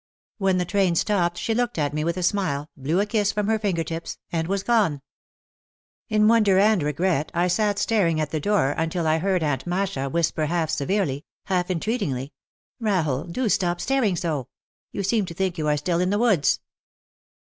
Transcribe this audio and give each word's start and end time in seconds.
When 0.39 0.57
the 0.57 0.65
train 0.65 0.95
stopped 0.95 1.37
she 1.37 1.53
looked 1.53 1.77
at 1.77 1.93
me 1.93 2.03
with 2.03 2.17
a 2.17 2.23
smile, 2.23 2.71
blew 2.75 2.99
a 2.99 3.05
kiss 3.05 3.31
from 3.31 3.45
her 3.45 3.59
finger 3.59 3.83
tips, 3.83 4.17
and 4.31 4.47
was 4.47 4.63
gone. 4.63 5.03
In 6.09 6.27
wonder 6.27 6.57
and 6.57 6.81
regret 6.81 7.29
I 7.35 7.47
sat 7.47 7.77
staring 7.77 8.19
at 8.19 8.31
the 8.31 8.39
door 8.39 8.71
until 8.71 9.05
I 9.05 9.19
heard 9.19 9.43
Aunt 9.43 9.67
Masha 9.67 10.09
whisper 10.09 10.47
half 10.47 10.71
severely, 10.71 11.23
half 11.43 11.69
entreat 11.69 12.01
ingly, 12.01 12.31
"Rahel, 12.79 13.25
do 13.25 13.47
stop 13.47 13.79
staring 13.79 14.15
so. 14.15 14.47
You 14.91 15.03
seem 15.03 15.27
to 15.27 15.35
think 15.35 15.59
you 15.59 15.67
are 15.67 15.77
still 15.77 15.99
in 15.99 16.09
the 16.09 16.17
woods." 16.17 16.61